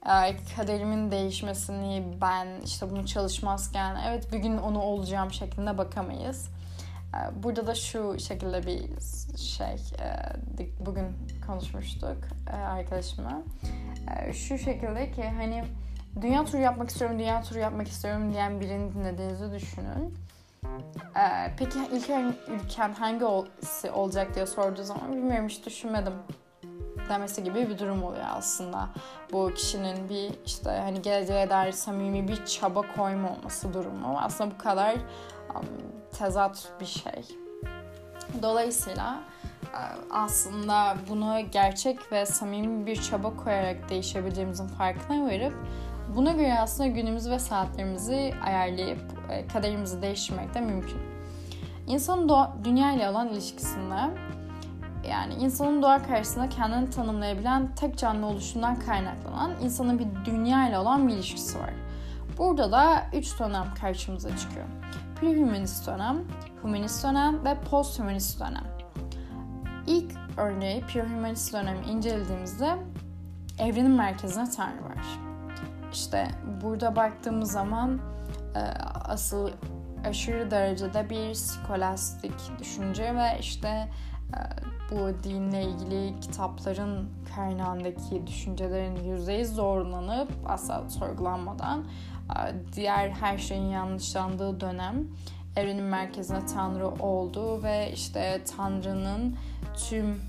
e, 0.05 0.37
kaderimin 0.55 1.11
değişmesini 1.11 2.17
ben 2.21 2.47
işte 2.65 2.89
bunu 2.89 3.05
çalışmazken 3.05 3.97
evet 4.07 4.33
bir 4.33 4.37
gün 4.37 4.57
onu 4.57 4.81
olacağım 4.81 5.31
şeklinde 5.31 5.77
bakamayız. 5.77 6.49
E, 7.13 7.43
burada 7.43 7.67
da 7.67 7.75
şu 7.75 8.19
şekilde 8.19 8.63
bir 8.65 9.01
şey 9.37 9.77
bugün 10.79 11.05
konuşmuştuk 11.47 12.17
arkadaşımla. 12.67 13.41
Şu 14.33 14.57
şekilde 14.57 15.11
ki 15.11 15.23
hani 15.37 15.63
dünya 16.21 16.45
turu 16.45 16.61
yapmak 16.61 16.89
istiyorum, 16.89 17.19
dünya 17.19 17.41
turu 17.41 17.59
yapmak 17.59 17.87
istiyorum 17.87 18.33
diyen 18.33 18.59
birini 18.59 18.93
dinlediğinizi 18.93 19.51
düşünün. 19.53 20.17
Ee, 21.17 21.53
peki 21.57 21.79
ilk 21.91 22.09
ülken 22.47 22.93
hangi 22.93 23.25
olacak 23.93 24.35
diye 24.35 24.45
sorduğu 24.45 24.83
zaman 24.83 25.11
bilmiyorum 25.11 25.47
hiç 25.47 25.65
düşünmedim 25.65 26.13
demesi 27.09 27.43
gibi 27.43 27.69
bir 27.69 27.79
durum 27.79 28.03
oluyor 28.03 28.25
aslında. 28.29 28.89
Bu 29.31 29.53
kişinin 29.53 30.09
bir 30.09 30.31
işte 30.45 30.69
hani 30.69 31.01
geleceğe 31.01 31.49
dair 31.49 31.71
samimi 31.71 32.27
bir 32.27 32.45
çaba 32.45 32.81
koyma 32.95 33.29
olması 33.31 33.73
durumu. 33.73 34.19
Aslında 34.19 34.51
bu 34.51 34.57
kadar 34.57 34.95
tezat 36.17 36.71
bir 36.79 36.85
şey. 36.85 37.37
Dolayısıyla 38.41 39.23
e, 39.63 39.81
aslında 40.11 40.97
bunu 41.09 41.39
gerçek 41.51 42.11
ve 42.11 42.25
samimi 42.25 42.85
bir 42.85 43.01
çaba 43.01 43.35
koyarak 43.35 43.89
değişebileceğimizin 43.89 44.67
farkına 44.67 45.25
varıp 45.25 45.53
Buna 46.15 46.31
göre 46.31 46.59
aslında 46.59 46.89
günümüzü 46.89 47.31
ve 47.31 47.39
saatlerimizi 47.39 48.33
ayarlayıp 48.45 48.99
e, 49.29 49.47
kaderimizi 49.47 50.01
değiştirmek 50.01 50.53
de 50.53 50.61
mümkün. 50.61 51.01
İnsanın 51.87 52.29
doğa, 52.29 52.55
dünya 52.63 52.91
ile 52.91 53.09
olan 53.09 53.27
ilişkisinde 53.27 53.99
yani 55.09 55.33
insanın 55.33 55.81
doğa 55.81 56.03
karşısında 56.03 56.49
kendini 56.49 56.89
tanımlayabilen 56.89 57.75
tek 57.75 57.97
canlı 57.97 58.25
oluşundan 58.25 58.79
kaynaklanan 58.79 59.51
insanın 59.61 59.99
bir 59.99 60.07
dünya 60.25 60.69
ile 60.69 60.77
olan 60.79 61.07
bir 61.07 61.13
ilişkisi 61.13 61.59
var. 61.59 61.73
Burada 62.37 62.71
da 62.71 63.03
üç 63.13 63.39
dönem 63.39 63.73
karşımıza 63.81 64.37
çıkıyor. 64.37 64.65
Pre-humanist 65.21 65.87
dönem, 65.87 66.23
humanist 66.61 67.03
dönem 67.03 67.45
ve 67.45 67.57
post-humanist 67.71 68.39
dönem. 68.39 68.67
İlk 69.87 70.11
örneği 70.37 70.81
pre-humanist 70.81 71.53
dönemi 71.53 71.85
incelediğimizde 71.85 72.77
evrenin 73.59 73.91
merkezine 73.91 74.49
Tanrı 74.49 74.83
var. 74.83 75.05
İşte 75.93 76.27
burada 76.63 76.95
baktığımız 76.95 77.51
zaman 77.51 77.99
e, 78.55 78.59
asıl 79.05 79.49
aşırı 80.05 80.51
derecede 80.51 81.09
bir 81.09 81.33
skolastik 81.33 82.59
düşünce 82.59 83.15
ve 83.15 83.39
işte 83.39 83.89
e, 84.33 84.39
bu 84.91 85.23
dinle 85.23 85.63
ilgili 85.63 86.19
kitapların 86.19 87.09
kaynağındaki 87.35 88.27
düşüncelerin 88.27 88.95
yüzdeyiz 88.95 89.55
zorlanıp 89.55 90.31
asla 90.45 90.89
sorgulanmadan 90.89 91.85
e, 92.29 92.73
diğer 92.75 93.09
her 93.09 93.37
şeyin 93.37 93.69
yanlışlandığı 93.69 94.61
dönem 94.61 95.07
evrenin 95.55 95.83
merkezine 95.83 96.45
Tanrı 96.45 96.87
oldu 96.87 97.63
ve 97.63 97.91
işte 97.93 98.41
Tanrı'nın 98.57 99.37
tüm 99.89 100.21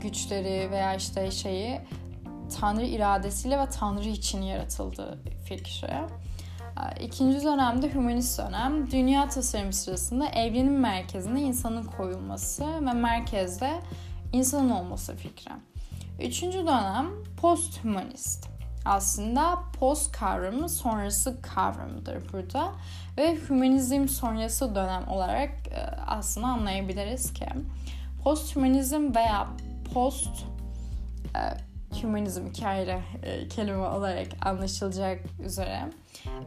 güçleri 0.00 0.70
veya 0.70 0.94
işte 0.94 1.30
şeyi 1.30 1.80
Tanrı 2.60 2.86
iradesiyle 2.86 3.58
ve 3.58 3.68
Tanrı 3.68 4.08
için 4.08 4.42
yaratıldığı 4.42 5.18
fikri. 5.44 5.94
İkinci 7.00 7.44
dönemde 7.44 7.94
hümanist 7.94 8.38
dönem, 8.38 8.90
dünya 8.90 9.28
tasarımı 9.28 9.72
sırasında 9.72 10.28
evrenin 10.28 10.72
merkezine 10.72 11.42
insanın 11.42 11.84
koyulması 11.84 12.64
ve 12.86 12.92
merkezde 12.92 13.80
insanın 14.32 14.70
olması 14.70 15.16
fikri. 15.16 15.52
Üçüncü 16.20 16.58
dönem 16.58 17.06
post-hümanist. 17.40 18.46
Aslında 18.84 19.58
post 19.78 20.12
kavramı 20.12 20.68
sonrası 20.68 21.42
kavramıdır 21.42 22.32
burada. 22.32 22.72
Ve 23.18 23.38
hümanizm 23.48 24.08
sonrası 24.08 24.74
dönem 24.74 25.08
olarak 25.08 25.50
e, 25.50 25.80
aslında 26.06 26.46
anlayabiliriz 26.46 27.32
ki 27.32 27.46
post-hümanizm 28.24 29.14
veya 29.14 29.46
post 29.94 30.44
e, 31.36 31.66
Humanizm 32.02 32.46
iki 32.46 32.66
ayrı 32.66 33.00
e, 33.22 33.48
kelime 33.48 33.86
olarak 33.86 34.26
anlaşılacak 34.42 35.20
üzere 35.44 35.90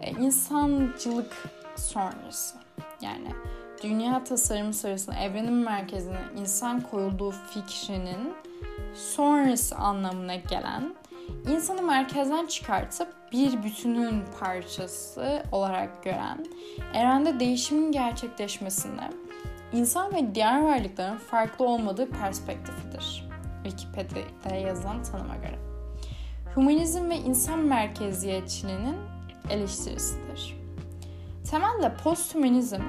e, 0.01 0.11
insancılık 0.11 1.43
sonrası. 1.75 2.57
Yani 3.01 3.29
dünya 3.83 4.23
tasarımı 4.23 4.73
sırasında 4.73 5.15
evrenin 5.15 5.53
merkezine 5.53 6.19
insan 6.37 6.81
koyulduğu 6.81 7.31
fikrinin 7.31 8.33
sonrası 8.93 9.75
anlamına 9.75 10.35
gelen 10.35 10.95
insanı 11.47 11.81
merkezden 11.81 12.45
çıkartıp 12.45 13.07
bir 13.31 13.63
bütünün 13.63 14.23
parçası 14.39 15.43
olarak 15.51 16.03
gören, 16.03 16.45
evrende 16.93 17.39
değişimin 17.39 17.91
gerçekleşmesinde 17.91 19.09
insan 19.73 20.15
ve 20.15 20.35
diğer 20.35 20.61
varlıkların 20.61 21.17
farklı 21.17 21.65
olmadığı 21.65 22.09
perspektifidir. 22.09 23.29
Wikipedia'da 23.63 24.55
yazılan 24.55 25.03
tanıma 25.03 25.35
göre. 25.35 25.59
Humanizm 26.55 27.09
ve 27.09 27.17
insan 27.17 27.59
merkeziyetçiliğinin 27.59 28.95
eleştirisidir. 29.49 30.59
Temelde 31.51 31.93
posthumanizm, 32.03 32.81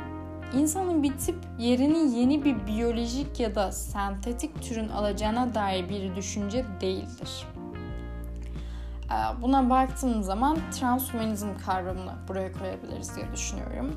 insanın 0.57 1.03
bitip 1.03 1.37
yerini 1.59 2.19
yeni 2.19 2.45
bir 2.45 2.67
biyolojik 2.67 3.41
ya 3.41 3.55
da 3.55 3.73
sentetik 3.73 4.63
türün 4.63 4.89
alacağına 4.89 5.55
dair 5.55 5.89
bir 5.89 6.17
düşünce 6.17 6.67
değildir. 6.81 7.47
Ee, 9.11 9.43
buna 9.43 9.71
baktığım 9.71 10.23
zaman 10.23 10.59
transhumanizm 10.71 11.49
kavramını 11.67 12.15
buraya 12.29 12.53
koyabiliriz 12.53 13.17
diye 13.17 13.33
düşünüyorum. 13.33 13.97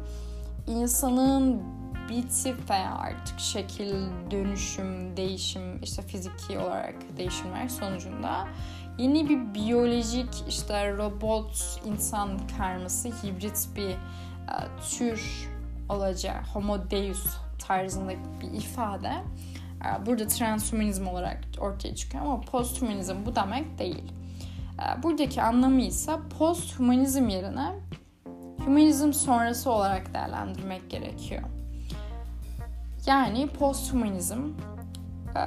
İnsanın 0.67 1.61
bitip 2.09 2.69
veya 2.69 2.95
artık 2.95 3.39
şekil, 3.39 3.95
dönüşüm, 4.31 5.17
değişim, 5.17 5.83
işte 5.83 6.01
fiziki 6.01 6.59
olarak 6.59 6.95
değişimler 7.17 7.69
sonucunda 7.69 8.47
yeni 8.97 9.29
bir 9.29 9.53
biyolojik 9.53 10.43
işte 10.49 10.97
robot 10.97 11.79
insan 11.85 12.39
karması 12.57 13.09
hibrit 13.09 13.67
bir 13.75 13.89
e, 13.89 13.97
tür 14.89 15.49
olacak 15.89 16.45
homo 16.53 16.91
deus 16.91 17.37
tarzındaki 17.67 18.19
bir 18.41 18.57
ifade 18.57 19.13
e, 19.81 20.05
burada 20.05 20.27
transhumanizm 20.27 21.07
olarak 21.07 21.39
ortaya 21.59 21.95
çıkıyor 21.95 22.23
ama 22.23 22.41
posthumanizm 22.41 23.15
bu 23.25 23.35
demek 23.35 23.79
değil. 23.79 24.13
E, 24.79 25.03
buradaki 25.03 25.41
anlamı 25.41 25.81
ise 25.81 26.11
posthumanizm 26.39 27.27
yerine 27.27 27.71
humanizm 28.65 29.13
sonrası 29.13 29.71
olarak 29.71 30.13
değerlendirmek 30.13 30.89
gerekiyor. 30.89 31.43
Yani 33.05 33.47
posthumanizm 33.47 34.39
e, 35.35 35.41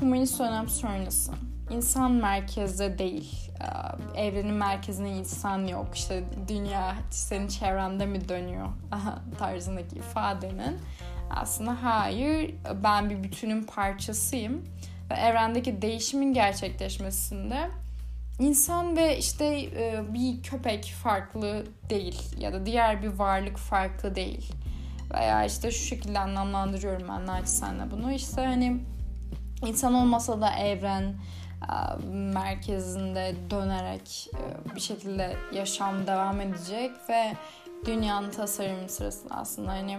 humanist 0.00 0.40
dönem 0.40 0.68
sonrası 0.68 1.32
insan 1.70 2.12
merkezde 2.12 2.98
değil. 2.98 3.50
Ee, 4.14 4.20
evrenin 4.20 4.54
merkezinde 4.54 5.08
insan 5.08 5.66
yok. 5.66 5.86
İşte 5.94 6.24
dünya 6.48 6.94
senin 7.10 7.48
çevrende 7.48 8.06
mi 8.06 8.28
dönüyor 8.28 8.68
tarzındaki 9.38 9.96
ifadenin 9.96 10.78
aslında 11.30 11.76
hayır 11.82 12.54
ben 12.84 13.10
bir 13.10 13.22
bütünün 13.22 13.62
parçasıyım 13.62 14.64
ve 15.10 15.14
evrendeki 15.14 15.82
değişimin 15.82 16.34
gerçekleşmesinde 16.34 17.70
insan 18.38 18.96
ve 18.96 19.18
işte 19.18 19.44
e, 19.60 20.14
bir 20.14 20.42
köpek 20.42 20.94
farklı 21.02 21.66
değil 21.90 22.22
ya 22.38 22.52
da 22.52 22.66
diğer 22.66 23.02
bir 23.02 23.08
varlık 23.08 23.56
farklı 23.56 24.14
değil 24.14 24.52
veya 25.14 25.44
işte 25.44 25.70
şu 25.70 25.84
şekilde 25.84 26.18
anlamlandırıyorum 26.18 27.08
ben 27.08 27.26
naçizane 27.26 27.90
bunu 27.90 28.12
işte 28.12 28.46
hani 28.46 28.80
insan 29.66 29.94
olmasa 29.94 30.40
da 30.40 30.50
evren 30.56 31.14
merkezinde 32.12 33.34
dönerek 33.50 34.30
bir 34.74 34.80
şekilde 34.80 35.36
yaşam 35.52 36.06
devam 36.06 36.40
edecek 36.40 36.90
ve 37.08 37.32
dünyanın 37.86 38.30
tasarımı 38.30 38.88
sırasında 38.88 39.34
aslında 39.34 39.70
hani 39.70 39.98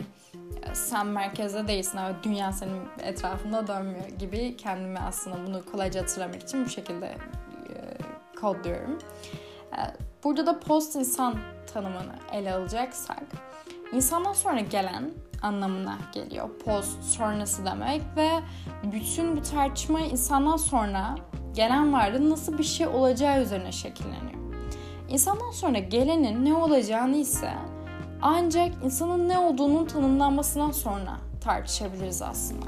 sen 0.74 1.08
merkezde 1.08 1.68
değilsin 1.68 1.98
ama 1.98 2.24
dünya 2.24 2.52
senin 2.52 2.82
etrafında 3.00 3.68
dönmüyor 3.68 4.08
gibi 4.08 4.58
kendimi 4.58 5.00
aslında 5.00 5.48
bunu 5.48 5.66
kolayca 5.66 6.02
hatırlamak 6.02 6.44
için 6.44 6.66
bu 6.66 6.70
şekilde 6.70 7.18
kodluyorum. 8.42 9.00
Burada 10.24 10.46
da 10.46 10.60
post 10.60 10.96
insan 10.96 11.36
tanımını 11.74 12.16
ele 12.32 12.54
alacaksak 12.54 13.24
insandan 13.94 14.34
sonra 14.34 14.60
gelen 14.60 15.12
anlamına 15.42 15.98
geliyor. 16.12 16.50
Post 16.66 17.04
sonrası 17.04 17.66
demek 17.66 18.02
ve 18.16 18.30
bütün 18.84 19.38
bu 19.38 19.42
tartışma 19.42 20.00
insandan 20.00 20.58
sonra 20.58 21.16
gelen 21.56 21.94
varlığın 21.94 22.30
nasıl 22.30 22.58
bir 22.58 22.64
şey 22.64 22.88
olacağı 22.88 23.42
üzerine 23.42 23.72
şekilleniyor. 23.72 24.42
İnsandan 25.10 25.52
sonra 25.52 25.80
gelenin 25.80 26.46
ne 26.46 26.54
olacağını 26.54 27.16
ise 27.16 27.54
ancak 28.22 28.74
insanın 28.84 29.30
ne 29.30 29.40
olduğunun 29.40 29.86
tanımlanmasından 29.86 30.72
sonra 30.72 31.18
tartışabiliriz 31.44 32.22
aslında. 32.22 32.66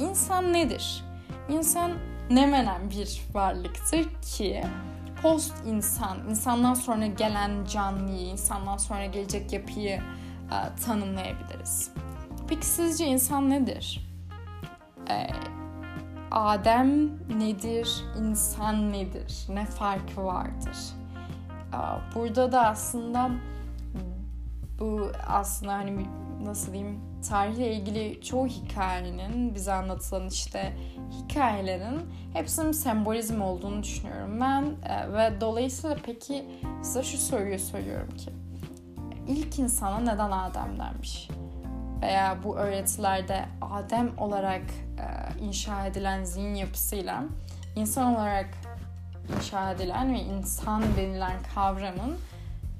İnsan 0.00 0.52
nedir? 0.52 1.04
İnsan 1.48 1.92
ne 2.30 2.46
menen 2.46 2.90
bir 2.90 3.20
varlıktır 3.34 4.06
ki 4.36 4.64
post 5.22 5.54
insan, 5.66 6.18
insandan 6.30 6.74
sonra 6.74 7.06
gelen 7.06 7.64
canlıyı, 7.64 8.26
insandan 8.26 8.76
sonra 8.76 9.06
gelecek 9.06 9.52
yapıyı 9.52 9.90
e, 9.90 10.84
tanımlayabiliriz. 10.86 11.90
Peki 12.48 12.66
sizce 12.66 13.06
insan 13.06 13.50
nedir? 13.50 14.10
E, 15.10 15.26
Adem 16.34 17.10
nedir, 17.38 18.04
insan 18.20 18.92
nedir, 18.92 19.46
ne 19.48 19.64
farkı 19.64 20.24
vardır? 20.24 20.78
Burada 22.14 22.52
da 22.52 22.66
aslında 22.66 23.30
bu 24.78 25.12
aslında 25.26 25.72
hani 25.72 26.06
nasıl 26.44 26.72
diyeyim 26.72 27.00
tarihle 27.28 27.72
ilgili 27.74 28.20
çoğu 28.22 28.46
hikayenin 28.46 29.54
bize 29.54 29.72
anlatılan 29.72 30.28
işte 30.28 30.72
hikayelerin 31.10 32.00
hepsinin 32.32 32.72
sembolizm 32.72 33.42
olduğunu 33.42 33.82
düşünüyorum 33.82 34.40
ben 34.40 34.62
e, 34.62 35.12
ve 35.12 35.40
dolayısıyla 35.40 35.96
peki 36.02 36.44
size 36.82 37.02
şu 37.02 37.18
soruyu 37.18 37.58
soruyorum 37.58 38.16
ki 38.16 38.30
ilk 39.28 39.58
insana 39.58 39.98
neden 39.98 40.30
Adem 40.30 40.78
denmiş? 40.78 41.28
Veya 42.02 42.38
bu 42.44 42.56
öğretilerde 42.56 43.44
Adem 43.60 44.18
olarak 44.18 44.62
e, 44.98 45.38
inşa 45.44 45.86
edilen 45.86 46.24
zihin 46.24 46.54
yapısıyla 46.54 47.24
insan 47.76 48.14
olarak 48.14 48.48
inşa 49.36 49.72
edilen 49.72 50.14
ve 50.14 50.18
insan 50.18 50.82
denilen 50.96 51.36
kavramın 51.54 52.18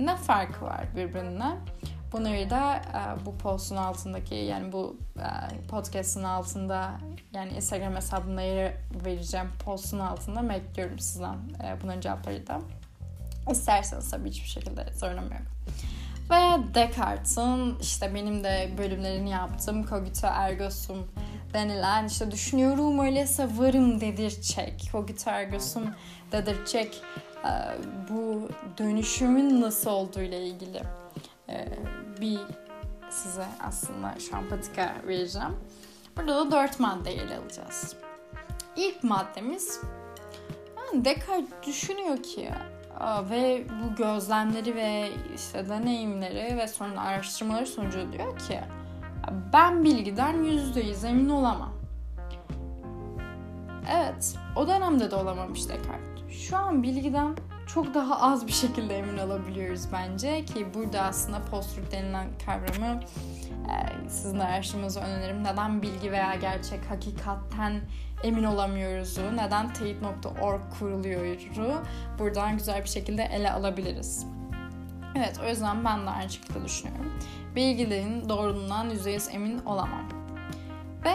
ne 0.01 0.17
farkı 0.17 0.65
var 0.65 0.85
birbirine? 0.97 1.57
Bunları 2.13 2.51
da 2.51 2.77
e, 2.77 3.27
bu 3.27 3.39
postun 3.39 3.77
altındaki 3.77 4.35
yani 4.35 4.73
bu 4.73 4.97
e, 5.19 5.67
podcast'ın 5.67 6.25
altında 6.25 6.91
yani 7.33 7.53
Instagram 7.53 7.95
hesabımda 7.95 8.43
yer 8.43 8.73
vereceğim 9.05 9.47
postun 9.65 9.99
altında 9.99 10.49
bekliyorum 10.49 10.99
sizden 10.99 11.37
e, 11.65 11.77
bunların 11.83 12.01
cevapları 12.01 12.47
da. 12.47 12.61
İsterseniz 13.51 14.11
tabii 14.11 14.31
hiçbir 14.31 14.49
şekilde 14.49 14.81
yok. 14.81 15.33
Ve 16.31 16.75
Descartes'in 16.75 17.79
işte 17.81 18.15
benim 18.15 18.45
de 18.45 18.71
bölümlerini 18.79 19.31
yaptığım 19.31 19.87
Cogito 19.87 20.27
Ergo 20.27 20.71
Sum 20.71 21.09
denilen 21.55 22.07
işte 22.07 22.31
düşünüyorum 22.31 22.99
öyleyse 22.99 23.49
varım 23.57 24.01
dedirtecek. 24.01 24.89
Cogito 24.93 25.31
Ergo 25.31 25.61
Sum 25.61 25.91
dedirtecek 26.33 27.03
e, 27.45 27.51
bu 28.09 28.49
dönüşümün 28.79 29.61
nasıl 29.61 29.91
olduğu 29.91 30.21
ile 30.21 30.47
ilgili 30.47 30.83
e, 31.49 31.69
bir 32.21 32.41
size 33.11 33.47
aslında 33.61 34.15
şu 34.31 34.37
an 34.37 34.49
patika 34.49 34.95
vereceğim. 35.07 35.57
Burada 36.17 36.37
da 36.37 36.51
dört 36.51 36.81
madde 36.81 37.13
ele 37.13 37.39
alacağız. 37.39 37.97
İlk 38.77 39.05
maddemiz 39.05 39.81
yani 40.77 41.05
Descartes 41.05 41.67
düşünüyor 41.67 42.23
ki 42.23 42.51
ve 43.31 43.65
bu 43.69 43.95
gözlemleri 43.95 44.75
ve 44.75 45.11
işte 45.35 45.69
deneyimleri 45.69 46.57
ve 46.57 46.69
sonra 46.69 47.01
araştırmaları 47.01 47.67
sonucu 47.67 48.13
diyor 48.13 48.39
ki 48.39 48.61
ben 49.53 49.85
bilgiden 49.85 50.43
yüzde 50.43 50.81
yüz 50.81 51.05
emin 51.05 51.29
olamam. 51.29 51.73
Evet, 53.93 54.37
o 54.57 54.69
dönemde 54.69 55.11
de 55.11 55.17
olamamış 55.17 55.69
Descartes. 55.69 56.15
Şu 56.31 56.57
an 56.57 56.83
bilgiden 56.83 57.37
çok 57.67 57.95
daha 57.95 58.21
az 58.21 58.47
bir 58.47 58.53
şekilde 58.53 58.99
emin 58.99 59.19
olabiliyoruz 59.19 59.83
bence 59.93 60.45
ki 60.45 60.67
burada 60.75 61.01
aslında 61.03 61.43
post 61.51 61.93
denilen 61.93 62.27
kavramı 62.47 63.01
e, 63.71 64.09
sizin 64.09 64.39
araştırmanızı 64.39 65.01
öneririm. 65.01 65.45
Neden 65.45 65.83
bilgi 65.83 66.13
veya 66.13 66.35
gerçek 66.35 66.91
hakikatten 66.91 67.81
emin 68.23 68.45
olamıyoruzu, 68.45 69.37
neden 69.37 69.73
teyit.org 69.73 70.61
kuruluyoru 70.79 71.83
buradan 72.19 72.57
güzel 72.57 72.83
bir 72.83 72.89
şekilde 72.89 73.23
ele 73.23 73.53
alabiliriz. 73.53 74.27
Evet 75.17 75.41
o 75.45 75.49
yüzden 75.49 75.85
ben 75.85 76.07
de 76.07 76.11
aynı 76.11 76.31
şekilde 76.31 76.65
düşünüyorum. 76.65 77.13
Bilgilerin 77.57 78.29
doğruluğundan 78.29 78.91
%100 78.91 79.31
emin 79.31 79.59
olamam. 79.59 80.09
Ve 81.05 81.15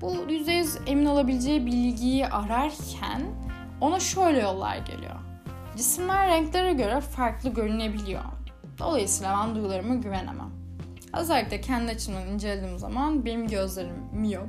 bu 0.00 0.14
%100 0.14 0.78
emin 0.86 1.06
olabileceği 1.06 1.66
bilgiyi 1.66 2.26
ararken 2.26 3.22
ona 3.80 4.00
şöyle 4.00 4.40
yollar 4.40 4.76
geliyor. 4.76 5.14
Cisimler 5.76 6.28
renklere 6.28 6.72
göre 6.72 7.00
farklı 7.00 7.50
görünebiliyor. 7.50 8.22
Dolayısıyla 8.78 9.38
ben 9.42 9.54
duygularıma 9.54 9.94
güvenemem. 9.94 10.50
Özellikle 11.18 11.60
kendi 11.60 11.92
açımdan 11.92 12.28
incelediğim 12.28 12.78
zaman 12.78 13.24
benim 13.24 13.48
gözlerim 13.48 13.96
miyop 14.12 14.48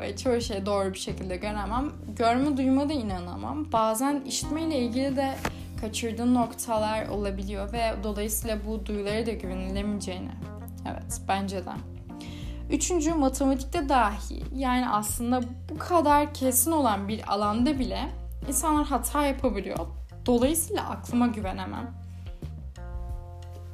ve 0.00 0.16
çoğu 0.16 0.40
şeyi 0.40 0.66
doğru 0.66 0.92
bir 0.92 0.98
şekilde 0.98 1.36
göremem. 1.36 1.92
Görme 2.16 2.56
duyuma 2.56 2.88
da 2.88 2.92
inanamam. 2.92 3.72
Bazen 3.72 4.20
işitmeyle 4.26 4.78
ilgili 4.78 5.16
de 5.16 5.34
kaçırdığım 5.80 6.34
noktalar 6.34 7.08
olabiliyor 7.08 7.72
ve 7.72 7.94
dolayısıyla 8.02 8.58
bu 8.66 8.86
duyulara 8.86 9.26
da 9.26 9.32
güvenilemeyeceğini. 9.32 10.30
Evet 10.86 11.20
bence 11.28 11.66
de. 11.66 11.72
Üçüncü 12.70 13.14
matematikte 13.14 13.88
dahi 13.88 14.42
yani 14.54 14.88
aslında 14.88 15.40
bu 15.70 15.78
kadar 15.78 16.34
kesin 16.34 16.72
olan 16.72 17.08
bir 17.08 17.32
alanda 17.32 17.78
bile 17.78 18.08
insanlar 18.48 18.86
hata 18.86 19.26
yapabiliyor. 19.26 19.99
Dolayısıyla 20.30 20.90
aklıma 20.90 21.26
güvenemem. 21.26 21.90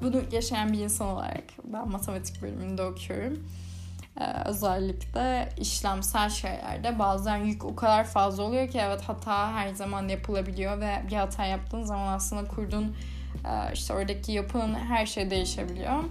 Bunu 0.02 0.22
yaşayan 0.32 0.72
bir 0.72 0.78
insan 0.78 1.08
olarak 1.08 1.44
ben 1.64 1.88
matematik 1.88 2.42
bölümünde 2.42 2.82
okuyorum. 2.82 3.48
Ee, 4.20 4.24
özellikle 4.44 5.48
işlemsel 5.60 6.30
şeylerde 6.30 6.98
bazen 6.98 7.36
yük 7.36 7.64
o 7.64 7.76
kadar 7.76 8.04
fazla 8.04 8.42
oluyor 8.42 8.68
ki 8.68 8.78
evet 8.78 9.02
hata 9.02 9.52
her 9.52 9.74
zaman 9.74 10.08
yapılabiliyor 10.08 10.80
ve 10.80 11.02
bir 11.10 11.16
hata 11.16 11.44
yaptığın 11.44 11.82
zaman 11.82 12.12
aslında 12.12 12.48
kurduğun 12.48 12.96
e, 13.44 13.72
işte 13.72 13.94
oradaki 13.94 14.32
yapının 14.32 14.74
her 14.74 15.06
şey 15.06 15.30
değişebiliyor. 15.30 16.04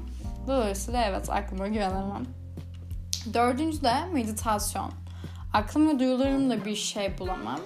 Dolayısıyla 0.47 1.03
evet 1.03 1.29
aklıma 1.29 1.67
güvenemem. 1.67 2.25
Dördüncü 3.33 3.83
de 3.83 4.05
meditasyon. 4.13 4.91
Aklım 5.53 5.89
ve 5.89 5.99
duyularımla 5.99 6.65
bir 6.65 6.75
şey 6.75 7.17
bulamam. 7.19 7.59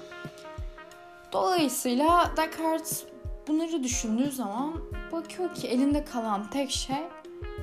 Dolayısıyla 1.32 2.32
Descartes 2.38 3.04
bunları 3.48 3.84
düşündüğü 3.84 4.32
zaman 4.32 4.74
bakıyor 5.12 5.56
ki 5.56 5.68
elinde 5.68 6.06
kalan 6.06 6.50
tek 6.50 6.72
şey 6.72 7.08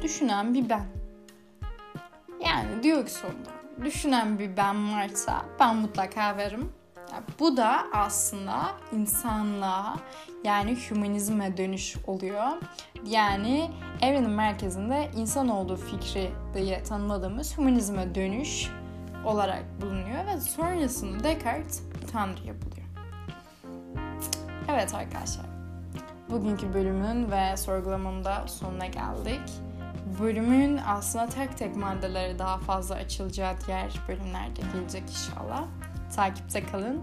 düşünen 0.02 0.54
bir 0.54 0.68
ben. 0.68 0.86
Yani 2.40 2.82
diyor 2.82 3.06
ki 3.06 3.12
sonunda 3.12 3.50
düşünen 3.84 4.38
bir 4.38 4.56
ben 4.56 4.92
varsa 4.92 5.44
ben 5.60 5.76
mutlaka 5.76 6.36
varım. 6.36 6.72
Yani 7.12 7.24
bu 7.40 7.56
da 7.56 7.84
aslında 7.92 8.72
insanlığa 8.92 9.96
yani 10.44 10.76
hümanizme 10.90 11.56
dönüş 11.56 11.96
oluyor. 12.06 12.46
Yani 13.04 13.70
evrenin 14.02 14.30
merkezinde 14.30 15.10
insan 15.16 15.48
olduğu 15.48 15.76
fikri 15.76 16.30
diye 16.54 16.82
tanımladığımız 16.82 17.58
hümanizme 17.58 18.14
dönüş 18.14 18.70
olarak 19.24 19.64
bulunuyor 19.80 20.26
ve 20.26 20.40
sonrasında 20.40 21.24
Descartes 21.24 21.82
Tanrı 22.12 22.46
yapılıyor. 22.46 22.75
Evet 24.68 24.94
arkadaşlar. 24.94 25.46
Bugünkü 26.30 26.74
bölümün 26.74 27.30
ve 27.30 27.56
sorgulamanın 27.56 28.24
da 28.24 28.48
sonuna 28.48 28.86
geldik. 28.86 29.50
Bölümün 30.20 30.80
aslında 30.86 31.28
tek 31.28 31.58
tek 31.58 31.76
maddeleri 31.76 32.38
daha 32.38 32.58
fazla 32.58 32.94
açılacağı 32.94 33.54
diğer 33.66 34.00
bölümlerde 34.08 34.60
gelecek 34.72 35.02
inşallah. 35.02 35.64
Takipte 36.16 36.66
kalın. 36.66 37.02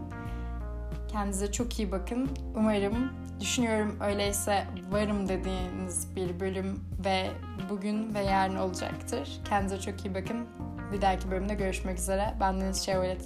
Kendinize 1.07 1.51
çok 1.51 1.79
iyi 1.79 1.91
bakın. 1.91 2.29
Umarım 2.55 3.11
düşünüyorum 3.39 3.97
öyleyse 4.01 4.67
varım 4.91 5.29
dediğiniz 5.29 6.15
bir 6.15 6.39
bölüm 6.39 6.79
ve 7.05 7.31
bugün 7.69 8.13
ve 8.13 8.19
yarın 8.19 8.55
olacaktır. 8.55 9.29
Kendinize 9.49 9.79
çok 9.79 10.05
iyi 10.05 10.15
bakın. 10.15 10.47
Bir 10.93 11.01
dahaki 11.01 11.31
bölümde 11.31 11.53
görüşmek 11.53 11.97
üzere. 11.97 12.33
Ben 12.39 12.61
Deniz 12.61 12.85
Çevre 12.85 13.19